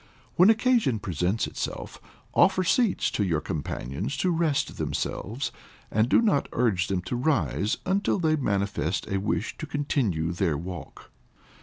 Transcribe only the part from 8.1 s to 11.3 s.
they manifest a wish to continue their walk.